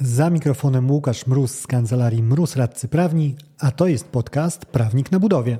Za 0.00 0.30
mikrofonem 0.30 0.90
Łukasz 0.90 1.26
Mróz 1.26 1.50
z 1.50 1.66
kancelarii 1.66 2.22
Mróz 2.22 2.56
Radcy 2.56 2.88
Prawni, 2.88 3.36
a 3.58 3.70
to 3.70 3.86
jest 3.86 4.08
podcast 4.08 4.66
Prawnik 4.66 5.12
na 5.12 5.20
Budowie. 5.20 5.58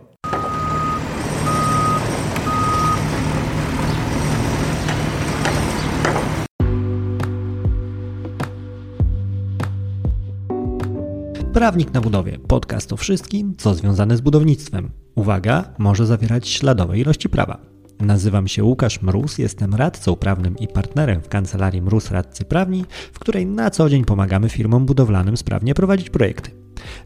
Prawnik 11.53 11.95
na 11.95 12.01
budowie. 12.01 12.39
Podcast 12.39 12.93
o 12.93 12.97
wszystkim, 12.97 13.55
co 13.59 13.75
związane 13.75 14.17
z 14.17 14.21
budownictwem. 14.21 14.91
Uwaga, 15.15 15.75
może 15.79 16.07
zawierać 16.07 16.49
śladowe 16.49 16.99
ilości 16.99 17.29
prawa. 17.29 17.76
Nazywam 18.01 18.49
się 18.49 18.65
Łukasz 18.65 19.03
Mróz, 19.03 19.39
jestem 19.39 19.75
radcą 19.75 20.17
prawnym 20.17 20.59
i 20.59 20.69
partnerem 20.69 21.23
w 21.23 21.29
kancelarii 21.29 21.83
Mróz 21.83 22.11
Radcy 22.11 22.45
Prawni, 22.45 22.85
w 23.13 23.19
której 23.19 23.47
na 23.47 23.71
co 23.71 23.89
dzień 23.89 24.05
pomagamy 24.05 24.49
firmom 24.49 24.87
budowlanym 24.87 25.37
sprawnie 25.37 25.75
prowadzić 25.75 26.11
projekty. 26.11 26.51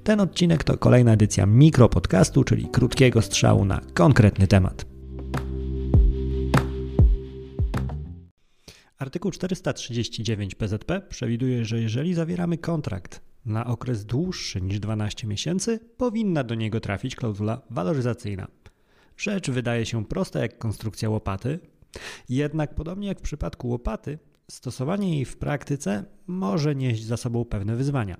Ten 0.04 0.20
odcinek 0.20 0.64
to 0.64 0.78
kolejna 0.78 1.12
edycja 1.12 1.46
mikropodcastu, 1.46 2.44
czyli 2.44 2.68
krótkiego 2.68 3.22
strzału 3.22 3.64
na 3.64 3.80
konkretny 3.94 4.46
temat. 4.46 4.86
Artykuł 8.98 9.30
439 9.30 10.54
PZP 10.54 11.00
przewiduje, 11.00 11.64
że 11.64 11.80
jeżeli 11.80 12.14
zawieramy 12.14 12.58
kontrakt 12.58 13.20
na 13.46 13.66
okres 13.66 14.04
dłuższy 14.04 14.60
niż 14.60 14.80
12 14.80 15.26
miesięcy, 15.26 15.80
powinna 15.96 16.44
do 16.44 16.54
niego 16.54 16.80
trafić 16.80 17.16
klauzula 17.16 17.62
waloryzacyjna. 17.70 18.46
Rzecz 19.20 19.50
wydaje 19.50 19.86
się 19.86 20.04
prosta 20.04 20.40
jak 20.40 20.58
konstrukcja 20.58 21.10
łopaty, 21.10 21.58
jednak 22.28 22.74
podobnie 22.74 23.08
jak 23.08 23.18
w 23.18 23.22
przypadku 23.22 23.68
łopaty, 23.68 24.18
stosowanie 24.50 25.14
jej 25.14 25.24
w 25.24 25.36
praktyce 25.36 26.04
może 26.26 26.74
nieść 26.74 27.04
za 27.04 27.16
sobą 27.16 27.44
pewne 27.44 27.76
wyzwania. 27.76 28.16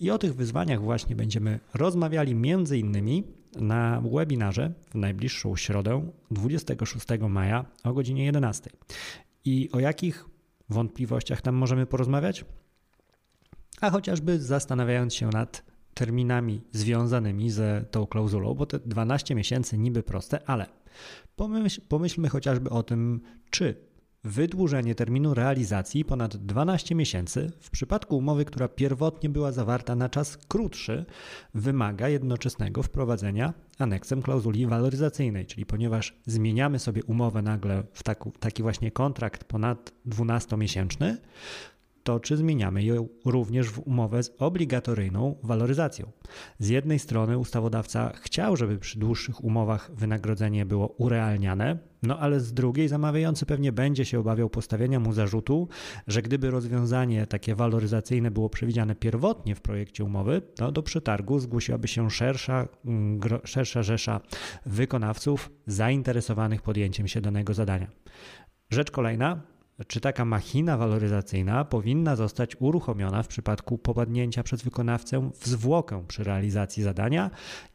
I 0.00 0.10
o 0.10 0.18
tych 0.18 0.34
wyzwaniach 0.34 0.82
właśnie 0.82 1.16
będziemy 1.16 1.60
rozmawiali 1.74 2.34
między 2.34 2.78
innymi 2.78 3.24
na 3.56 4.02
webinarze 4.12 4.72
w 4.90 4.94
najbliższą 4.94 5.56
środę 5.56 6.10
26 6.30 7.06
maja 7.28 7.64
o 7.84 7.92
godzinie 7.92 8.24
11. 8.24 8.70
I 9.44 9.70
o 9.72 9.80
jakich 9.80 10.24
wątpliwościach 10.68 11.42
tam 11.42 11.54
możemy 11.54 11.86
porozmawiać? 11.86 12.44
A 13.80 13.90
chociażby 13.90 14.40
zastanawiając 14.40 15.14
się 15.14 15.26
nad 15.26 15.75
terminami 15.96 16.60
związanymi 16.72 17.50
z 17.50 17.90
tą 17.90 18.06
klauzulą, 18.06 18.54
bo 18.54 18.66
te 18.66 18.78
12 18.78 19.34
miesięcy 19.34 19.78
niby 19.78 20.02
proste, 20.02 20.40
ale 20.46 20.66
pomyśl, 21.36 21.80
pomyślmy 21.88 22.28
chociażby 22.28 22.70
o 22.70 22.82
tym, 22.82 23.20
czy 23.50 23.74
wydłużenie 24.24 24.94
terminu 24.94 25.34
realizacji 25.34 26.04
ponad 26.04 26.36
12 26.36 26.94
miesięcy 26.94 27.52
w 27.60 27.70
przypadku 27.70 28.16
umowy, 28.16 28.44
która 28.44 28.68
pierwotnie 28.68 29.28
była 29.28 29.52
zawarta 29.52 29.94
na 29.94 30.08
czas 30.08 30.38
krótszy, 30.48 31.04
wymaga 31.54 32.08
jednoczesnego 32.08 32.82
wprowadzenia 32.82 33.54
aneksem 33.78 34.22
klauzuli 34.22 34.66
waloryzacyjnej, 34.66 35.46
czyli 35.46 35.66
ponieważ 35.66 36.14
zmieniamy 36.26 36.78
sobie 36.78 37.04
umowę 37.04 37.42
nagle 37.42 37.82
w 37.92 38.02
taki, 38.02 38.30
taki 38.40 38.62
właśnie 38.62 38.90
kontrakt 38.90 39.44
ponad 39.44 39.92
12-miesięczny, 40.08 41.16
to 42.06 42.20
czy 42.20 42.36
zmieniamy 42.36 42.82
ją 42.82 43.08
również 43.24 43.70
w 43.70 43.78
umowę 43.78 44.22
z 44.22 44.32
obligatoryjną 44.38 45.34
waloryzacją. 45.42 46.10
Z 46.58 46.68
jednej 46.68 46.98
strony 46.98 47.38
ustawodawca 47.38 48.12
chciał, 48.14 48.56
żeby 48.56 48.78
przy 48.78 48.98
dłuższych 48.98 49.44
umowach 49.44 49.90
wynagrodzenie 49.94 50.66
było 50.66 50.88
urealniane, 50.88 51.78
no 52.02 52.18
ale 52.18 52.40
z 52.40 52.52
drugiej 52.52 52.88
zamawiający 52.88 53.46
pewnie 53.46 53.72
będzie 53.72 54.04
się 54.04 54.20
obawiał 54.20 54.50
postawienia 54.50 55.00
mu 55.00 55.12
zarzutu, 55.12 55.68
że 56.06 56.22
gdyby 56.22 56.50
rozwiązanie 56.50 57.26
takie 57.26 57.54
waloryzacyjne 57.54 58.30
było 58.30 58.50
przewidziane 58.50 58.94
pierwotnie 58.94 59.54
w 59.54 59.60
projekcie 59.60 60.04
umowy, 60.04 60.42
to 60.54 60.72
do 60.72 60.82
przetargu 60.82 61.38
zgłosiłaby 61.38 61.88
się 61.88 62.10
szersza, 62.10 62.68
mm, 62.84 63.20
szersza 63.44 63.82
rzesza 63.82 64.20
wykonawców 64.66 65.50
zainteresowanych 65.66 66.62
podjęciem 66.62 67.08
się 67.08 67.20
danego 67.20 67.54
zadania. 67.54 67.90
Rzecz 68.70 68.90
kolejna, 68.90 69.55
czy 69.86 70.00
taka 70.00 70.24
machina 70.24 70.76
waloryzacyjna 70.76 71.64
powinna 71.64 72.16
zostać 72.16 72.56
uruchomiona 72.60 73.22
w 73.22 73.28
przypadku 73.28 73.78
popadnięcia 73.78 74.42
przez 74.42 74.62
wykonawcę 74.62 75.30
w 75.34 75.46
zwłokę 75.46 76.04
przy 76.08 76.24
realizacji 76.24 76.82
zadania 76.82 77.30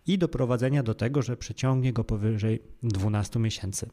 i 0.08 0.18
doprowadzenia 0.18 0.84
do 0.84 0.94
tego, 0.94 1.22
że 1.22 1.38
przeciągnie 1.38 1.94
go 1.94 2.04
powyżej 2.04 2.62
12 2.84 3.40
miesięcy. 3.40 3.90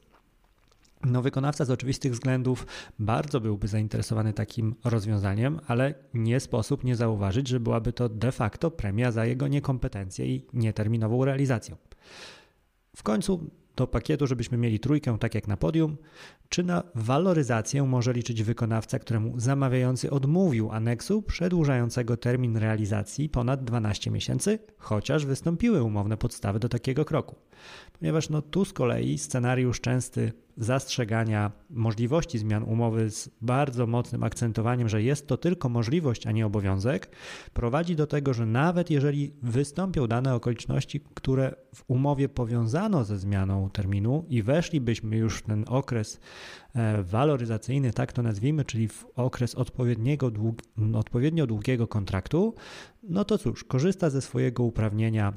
No, 1.04 1.22
wykonawca 1.22 1.64
z 1.64 1.70
oczywistych 1.70 2.12
względów 2.12 2.66
bardzo 2.98 3.40
byłby 3.40 3.68
zainteresowany 3.68 4.32
takim 4.32 4.74
rozwiązaniem, 4.84 5.60
ale 5.66 5.94
nie 6.14 6.40
sposób 6.40 6.84
nie 6.84 6.96
zauważyć, 6.96 7.48
że 7.48 7.60
byłaby 7.60 7.92
to 7.92 8.08
de 8.08 8.32
facto 8.32 8.70
premia 8.70 9.12
za 9.12 9.26
jego 9.26 9.48
niekompetencję 9.48 10.26
i 10.26 10.46
nieterminową 10.52 11.24
realizację. 11.24 11.76
W 12.96 13.02
końcu 13.02 13.50
do 13.78 13.86
pakietu, 13.86 14.26
żebyśmy 14.26 14.58
mieli 14.58 14.80
trójkę, 14.80 15.18
tak 15.18 15.34
jak 15.34 15.48
na 15.48 15.56
podium, 15.56 15.96
czy 16.48 16.62
na 16.62 16.82
waloryzację 16.94 17.82
może 17.82 18.12
liczyć 18.12 18.42
wykonawca, 18.42 18.98
któremu 18.98 19.40
zamawiający 19.40 20.10
odmówił 20.10 20.72
aneksu 20.72 21.22
przedłużającego 21.22 22.16
termin 22.16 22.56
realizacji 22.56 23.28
ponad 23.28 23.64
12 23.64 24.10
miesięcy, 24.10 24.58
chociaż 24.78 25.26
wystąpiły 25.26 25.82
umowne 25.82 26.16
podstawy 26.16 26.58
do 26.58 26.68
takiego 26.68 27.04
kroku. 27.04 27.36
Ponieważ 27.98 28.28
no 28.30 28.42
tu 28.42 28.64
z 28.64 28.72
kolei 28.72 29.18
scenariusz 29.18 29.80
częsty 29.80 30.32
zastrzegania 30.58 31.52
możliwości 31.70 32.38
zmian 32.38 32.62
umowy 32.62 33.10
z 33.10 33.30
bardzo 33.40 33.86
mocnym 33.86 34.22
akcentowaniem, 34.22 34.88
że 34.88 35.02
jest 35.02 35.26
to 35.26 35.36
tylko 35.36 35.68
możliwość, 35.68 36.26
a 36.26 36.32
nie 36.32 36.46
obowiązek, 36.46 37.10
prowadzi 37.52 37.96
do 37.96 38.06
tego, 38.06 38.34
że 38.34 38.46
nawet 38.46 38.90
jeżeli 38.90 39.32
wystąpią 39.42 40.06
dane 40.06 40.34
okoliczności, 40.34 41.00
które 41.14 41.54
w 41.74 41.84
umowie 41.88 42.28
powiązano 42.28 43.04
ze 43.04 43.18
zmianą 43.18 43.70
terminu 43.70 44.24
i 44.28 44.42
weszlibyśmy 44.42 45.16
już 45.16 45.38
w 45.38 45.42
ten 45.42 45.64
okres 45.68 46.20
e, 46.74 47.02
waloryzacyjny, 47.02 47.92
tak 47.92 48.12
to 48.12 48.22
nazwijmy, 48.22 48.64
czyli 48.64 48.88
w 48.88 49.06
okres 49.14 49.54
odpowiedniego, 49.54 50.30
odpowiednio 50.94 51.46
długiego 51.46 51.88
kontraktu, 51.88 52.54
no 53.02 53.24
to 53.24 53.38
cóż, 53.38 53.64
korzysta 53.64 54.10
ze 54.10 54.20
swojego 54.20 54.62
uprawnienia 54.62 55.32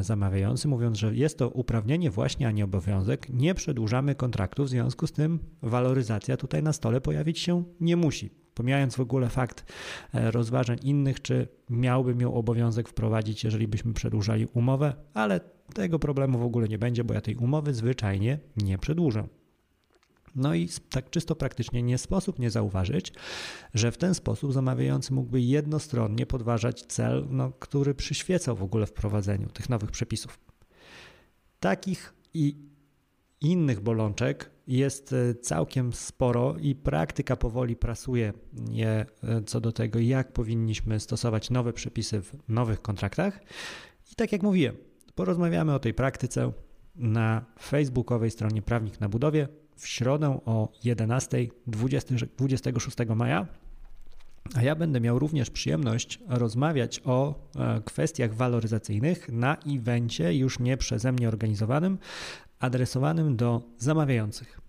zamawiający, 0.00 0.68
mówiąc, 0.68 0.98
że 0.98 1.14
jest 1.14 1.38
to 1.38 1.48
uprawnienie 1.48 2.10
właśnie, 2.10 2.48
a 2.48 2.50
nie 2.50 2.64
obowiązek. 2.64 3.28
Nie 3.30 3.54
przedłużamy 3.54 4.14
kontraktu, 4.14 4.64
w 4.64 4.68
związku 4.68 5.06
z 5.06 5.12
tym 5.12 5.38
waloryzacja 5.62 6.36
tutaj 6.36 6.62
na 6.62 6.72
stole 6.72 7.00
pojawić 7.00 7.38
się 7.38 7.64
nie 7.80 7.96
musi. 7.96 8.30
Pomijając 8.54 8.96
w 8.96 9.00
ogóle 9.00 9.28
fakt 9.28 9.72
e, 10.14 10.30
rozważań 10.30 10.78
innych, 10.82 11.22
czy 11.22 11.48
miałbym 11.70 12.20
ją 12.20 12.34
obowiązek 12.34 12.88
wprowadzić, 12.88 13.44
jeżeli 13.44 13.68
byśmy 13.68 13.92
przedłużali 13.92 14.46
umowę, 14.54 14.94
ale 15.14 15.40
tego 15.74 15.98
problemu 15.98 16.38
w 16.38 16.42
ogóle 16.42 16.68
nie 16.68 16.78
będzie, 16.78 17.04
bo 17.04 17.14
ja 17.14 17.20
tej 17.20 17.36
umowy 17.36 17.74
zwyczajnie 17.74 18.38
nie 18.56 18.78
przedłużę. 18.78 19.28
No 20.34 20.54
i 20.54 20.68
tak 20.90 21.10
czysto 21.10 21.34
praktycznie 21.34 21.82
nie 21.82 21.98
sposób 21.98 22.38
nie 22.38 22.50
zauważyć, 22.50 23.12
że 23.74 23.92
w 23.92 23.98
ten 23.98 24.14
sposób 24.14 24.52
zamawiający 24.52 25.12
mógłby 25.12 25.40
jednostronnie 25.40 26.26
podważać 26.26 26.82
cel, 26.82 27.26
no, 27.30 27.52
który 27.52 27.94
przyświecał 27.94 28.56
w 28.56 28.62
ogóle 28.62 28.86
wprowadzeniu 28.86 29.48
tych 29.48 29.68
nowych 29.68 29.90
przepisów. 29.90 30.38
Takich 31.60 32.14
i 32.34 32.56
innych 33.40 33.80
bolączek 33.80 34.50
jest 34.66 35.12
e, 35.12 35.34
całkiem 35.34 35.92
sporo 35.92 36.56
i 36.60 36.74
praktyka 36.74 37.36
powoli 37.36 37.76
prasuje 37.76 38.32
je 38.70 38.88
e, 38.88 39.06
co 39.46 39.60
do 39.60 39.72
tego, 39.72 39.98
jak 39.98 40.32
powinniśmy 40.32 41.00
stosować 41.00 41.50
nowe 41.50 41.72
przepisy 41.72 42.22
w 42.22 42.32
nowych 42.48 42.82
kontraktach. 42.82 43.40
I 44.12 44.14
tak 44.14 44.32
jak 44.32 44.42
mówiłem, 44.42 44.76
porozmawiamy 45.14 45.74
o 45.74 45.78
tej 45.78 45.94
praktyce 45.94 46.52
na 46.94 47.44
facebookowej 47.60 48.30
stronie 48.30 48.62
Prawnik 48.62 49.00
na 49.00 49.08
Budowie 49.08 49.48
w 49.82 49.88
środę 49.88 50.40
o 50.46 50.72
11 50.84 51.46
26 52.36 52.96
maja. 53.16 53.46
A 54.54 54.62
ja 54.62 54.74
będę 54.74 55.00
miał 55.00 55.18
również 55.18 55.50
przyjemność 55.50 56.18
rozmawiać 56.28 57.00
o 57.04 57.48
e, 57.56 57.80
kwestiach 57.84 58.34
waloryzacyjnych 58.34 59.28
na 59.28 59.56
evencie 59.66 60.34
już 60.34 60.58
nie 60.58 60.76
przeze 60.76 61.12
mnie 61.12 61.28
organizowanym, 61.28 61.98
adresowanym 62.58 63.36
do 63.36 63.62
zamawiających. 63.78 64.60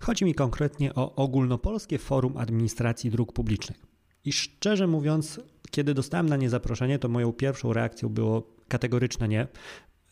Chodzi 0.00 0.24
mi 0.24 0.34
konkretnie 0.34 0.94
o 0.94 1.14
Ogólnopolskie 1.14 1.98
Forum 1.98 2.36
Administracji 2.36 3.10
Dróg 3.10 3.32
Publicznych. 3.32 3.86
I 4.24 4.32
szczerze 4.32 4.86
mówiąc, 4.86 5.40
kiedy 5.70 5.94
dostałem 5.94 6.28
na 6.28 6.36
nie 6.36 6.50
zaproszenie, 6.50 6.98
to 6.98 7.08
moją 7.08 7.32
pierwszą 7.32 7.72
reakcją 7.72 8.08
było 8.08 8.56
kategoryczne 8.68 9.28
nie. 9.28 9.46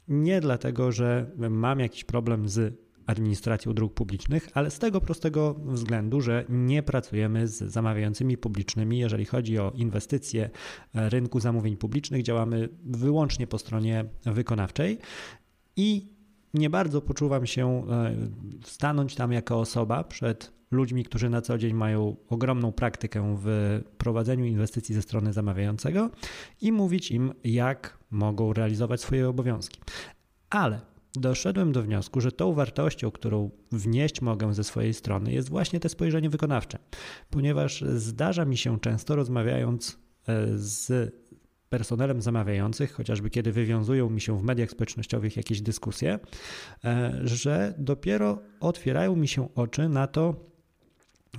Nie 0.09 0.41
dlatego, 0.41 0.93
że 0.93 1.31
mam 1.37 1.81
jakiś 1.81 2.05
problem 2.05 2.49
z 2.49 2.88
administracją 3.09 3.75
dróg 3.75 3.95
publicznych, 3.95 4.49
ale 4.55 4.71
z 4.71 4.79
tego 4.79 5.01
prostego 5.01 5.55
względu, 5.55 6.21
że 6.21 6.45
nie 6.49 6.83
pracujemy 6.83 7.49
z 7.49 7.57
zamawiającymi 7.59 8.37
publicznymi. 8.37 8.99
Jeżeli 8.99 9.25
chodzi 9.25 9.59
o 9.59 9.73
inwestycje 9.75 10.51
rynku 10.95 11.41
zamówień 11.41 11.77
publicznych, 11.77 12.23
działamy 12.23 12.69
wyłącznie 12.85 13.47
po 13.47 13.59
stronie 13.59 14.05
wykonawczej 14.25 14.99
i 15.77 16.09
nie 16.55 16.71
bardzo 16.71 17.01
poczuwam 17.01 17.47
się 17.47 17.85
e, 17.91 18.15
stanąć 18.65 19.15
tam 19.15 19.33
jako 19.33 19.61
osoba 19.61 20.05
przed 20.05 20.53
ludźmi, 20.71 21.05
którzy 21.05 21.31
na 21.31 21.43
co 21.43 21.59
dzień 21.59 21.75
mają 21.75 22.17
ogromną 22.29 22.73
praktykę 22.73 23.37
w 23.43 23.81
prowadzeniu 23.99 24.45
inwestycji 24.45 24.95
ze 24.95 25.03
strony 25.03 25.33
zamawiającego 25.33 26.11
i 26.61 26.73
mówić 26.73 27.11
im, 27.11 27.33
jak 27.45 27.99
mogą 28.11 28.53
realizować 28.53 29.01
swoje 29.01 29.29
obowiązki. 29.29 29.81
Ale 30.51 30.81
doszedłem 31.15 31.73
do 31.73 31.83
wniosku, 31.83 32.21
że 32.21 32.33
tą 32.33 32.53
wartością, 32.53 33.11
którą 33.11 33.51
wnieść 33.73 34.21
mogę 34.21 34.55
ze 34.55 34.65
swojej 34.65 34.95
strony, 34.95 35.33
jest 35.33 35.49
właśnie 35.49 35.81
te 35.81 35.89
spojrzenie 35.89 36.31
wykonawcze, 36.31 36.79
ponieważ 37.31 37.83
zdarza 37.83 38.45
mi 38.45 38.57
się 38.57 38.81
często 38.81 39.17
rozmawiając 39.17 39.99
e, 40.29 40.47
z 40.57 41.15
personelem 41.69 42.23
zamawiających, 42.23 42.93
chociażby 42.93 43.31
kiedy 43.31 43.53
wywiązują 43.53 44.11
mi 44.11 44.21
się 44.21 44.39
w 44.39 44.43
mediach 44.43 44.71
społecznościowych 44.71 45.37
jakieś 45.37 45.61
dyskusje, 45.61 46.19
e, 46.85 47.21
że 47.25 47.75
dopiero 47.79 48.39
otwierają 48.61 49.17
mi 49.17 49.29
się 49.29 49.55
oczy 49.55 49.89
na 49.89 50.07
to, 50.07 50.49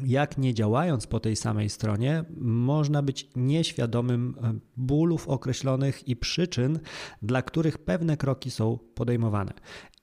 jak 0.03 0.37
nie 0.37 0.53
działając 0.53 1.07
po 1.07 1.19
tej 1.19 1.35
samej 1.35 1.69
stronie, 1.69 2.23
można 2.37 3.01
być 3.01 3.29
nieświadomym 3.35 4.35
e, 4.43 4.53
bólów 4.77 5.27
określonych 5.27 6.07
i 6.07 6.15
przyczyn, 6.15 6.79
dla 7.21 7.41
których 7.41 7.77
pewne 7.77 8.17
kroki 8.17 8.51
są 8.51 8.79
podejmowane. 8.95 9.53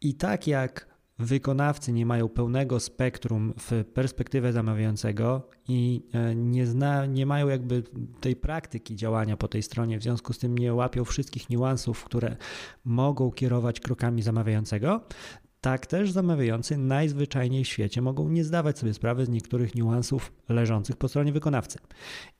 I 0.00 0.14
tak 0.14 0.46
jak 0.46 0.96
wykonawcy 1.18 1.92
nie 1.92 2.06
mają 2.06 2.28
pełnego 2.28 2.80
spektrum 2.80 3.54
w 3.58 3.84
perspektywę 3.84 4.52
zamawiającego 4.52 5.48
i 5.68 6.02
e, 6.12 6.34
nie, 6.34 6.66
zna, 6.66 7.06
nie 7.06 7.26
mają 7.26 7.48
jakby 7.48 7.82
tej 8.20 8.36
praktyki 8.36 8.96
działania 8.96 9.36
po 9.36 9.48
tej 9.48 9.62
stronie, 9.62 9.98
w 9.98 10.02
związku 10.02 10.32
z 10.32 10.38
tym 10.38 10.58
nie 10.58 10.74
łapią 10.74 11.04
wszystkich 11.04 11.50
niuansów, 11.50 12.04
które 12.04 12.36
mogą 12.84 13.30
kierować 13.30 13.80
krokami 13.80 14.22
zamawiającego, 14.22 15.00
tak 15.66 15.86
też 15.86 16.10
zamawiający 16.10 16.76
najzwyczajniej 16.76 17.64
w 17.64 17.68
świecie 17.68 18.02
mogą 18.02 18.28
nie 18.28 18.44
zdawać 18.44 18.78
sobie 18.78 18.94
sprawy 18.94 19.26
z 19.26 19.28
niektórych 19.28 19.74
niuansów 19.74 20.32
leżących 20.48 20.96
po 20.96 21.08
stronie 21.08 21.32
wykonawcy. 21.32 21.78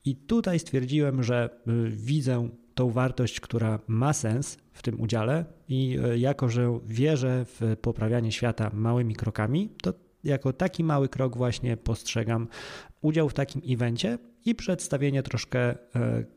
I 0.05 0.15
tutaj 0.15 0.59
stwierdziłem, 0.59 1.23
że 1.23 1.49
y, 1.67 1.89
widzę 1.89 2.49
tą 2.75 2.89
wartość, 2.89 3.39
która 3.39 3.79
ma 3.87 4.13
sens 4.13 4.57
w 4.71 4.81
tym 4.81 5.01
udziale 5.01 5.45
i 5.67 5.99
y, 6.13 6.19
jako, 6.19 6.49
że 6.49 6.79
wierzę 6.85 7.45
w 7.45 7.75
poprawianie 7.81 8.31
świata 8.31 8.71
małymi 8.73 9.15
krokami, 9.15 9.69
to 9.81 9.93
jako 10.23 10.53
taki 10.53 10.83
mały 10.83 11.09
krok 11.09 11.37
właśnie 11.37 11.77
postrzegam 11.77 12.47
udział 13.01 13.29
w 13.29 13.33
takim 13.33 13.61
evencie 13.69 14.17
i 14.45 14.55
przedstawienie 14.55 15.23
troszkę 15.23 15.59
e, 15.59 15.75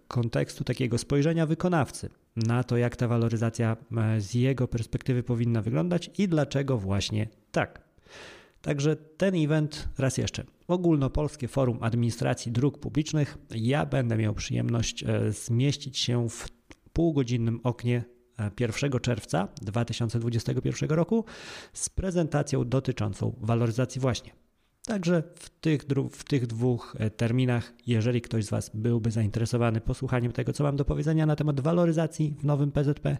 kontekstu 0.08 0.64
takiego 0.64 0.98
spojrzenia 0.98 1.46
wykonawcy 1.46 2.08
na 2.36 2.64
to, 2.64 2.76
jak 2.76 2.96
ta 2.96 3.08
waloryzacja 3.08 3.76
e, 3.96 4.20
z 4.20 4.34
jego 4.34 4.68
perspektywy 4.68 5.22
powinna 5.22 5.62
wyglądać 5.62 6.10
i 6.18 6.28
dlaczego 6.28 6.78
właśnie 6.78 7.28
tak. 7.52 7.90
Także 8.62 8.96
ten 8.96 9.34
event, 9.44 9.88
raz 9.98 10.18
jeszcze, 10.18 10.44
Ogólnopolskie 10.68 11.48
Forum 11.48 11.78
Administracji 11.80 12.52
Dróg 12.52 12.78
Publicznych. 12.78 13.38
Ja 13.54 13.86
będę 13.86 14.16
miał 14.16 14.34
przyjemność 14.34 15.04
e, 15.04 15.32
zmieścić 15.32 15.98
się 15.98 16.28
w 16.28 16.48
półgodzinnym 16.92 17.60
oknie 17.62 18.04
1 18.60 18.90
czerwca 19.00 19.48
2021 19.62 20.90
roku 20.90 21.25
z 21.72 21.88
prezentacją 21.88 22.69
dotyczącą 22.69 23.37
waloryzacji 23.40 24.00
właśnie. 24.00 24.32
Także 24.87 25.22
w 25.34 25.50
tych, 25.50 25.82
w 26.12 26.25
tych 26.25 26.46
dwóch 26.46 26.96
e, 26.98 27.10
terminach, 27.10 27.72
jeżeli 27.87 28.20
ktoś 28.20 28.44
z 28.44 28.50
Was 28.50 28.70
byłby 28.75 29.10
zainteresowany 29.10 29.81
posłuchaniem 29.81 30.32
tego, 30.32 30.52
co 30.52 30.64
mam 30.64 30.76
do 30.76 30.84
powiedzenia 30.84 31.26
na 31.26 31.37
temat 31.37 31.60
waloryzacji 31.60 32.37
w 32.40 32.44
nowym 32.44 32.72
PZP, 32.72 33.16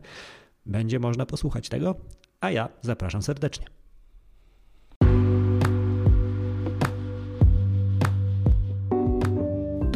będzie 0.67 0.99
można 0.99 1.26
posłuchać 1.26 1.69
tego, 1.69 1.94
a 2.40 2.50
ja 2.50 2.69
zapraszam 2.82 3.22
serdecznie. 3.22 3.80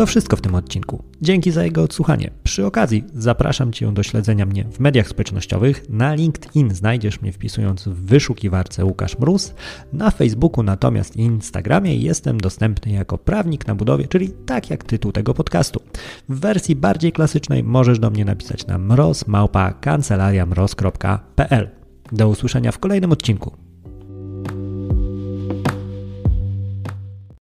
To 0.05 0.09
wszystko 0.09 0.37
w 0.37 0.41
tym 0.41 0.55
odcinku. 0.55 1.05
Dzięki 1.23 1.51
za 1.51 1.65
jego 1.65 1.83
odsłuchanie. 1.83 2.31
Przy 2.43 2.67
okazji 2.67 3.05
zapraszam 3.15 3.73
Cię 3.73 3.93
do 3.93 4.03
śledzenia 4.03 4.47
mnie 4.47 4.65
w 4.65 4.81
mediach 4.81 5.09
społecznościowych. 5.09 5.89
Na 5.89 6.15
LinkedIn 6.15 6.75
znajdziesz 6.75 7.23
mnie 7.23 7.33
wpisując 7.33 7.89
w 7.89 7.95
wyszukiwarce 7.95 8.85
Łukasz 8.85 9.19
Mróz. 9.19 9.55
Na 9.93 10.11
Facebooku 10.11 10.63
natomiast 10.63 11.17
i 11.17 11.21
Instagramie 11.21 11.97
jestem 11.97 12.41
dostępny 12.41 12.93
jako 12.93 13.19
prawnik 13.19 13.67
na 13.67 13.75
budowie, 13.75 14.09
czyli 14.09 14.31
tak 14.47 14.71
jak 14.71 14.85
tytuł 14.85 15.13
tego 15.13 15.35
podcastu. 15.35 15.81
W 16.29 16.41
wersji 16.41 16.77
bardziej 16.77 17.13
klasycznej 17.13 17.63
możesz 17.63 17.99
do 17.99 18.11
mnie 18.11 18.25
napisać 18.25 18.67
na 18.67 18.79
mroz.kancelariamroz.pl. 18.79 21.71
Do 22.13 22.29
usłyszenia 22.29 22.73
w 22.73 22.79
kolejnym 22.79 23.13
odcinku. 23.13 23.57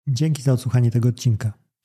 Dzięki 0.08 0.42
za 0.42 0.54
odsłuchanie 0.54 0.92
tego 0.92 1.10
odcinka. 1.10 1.61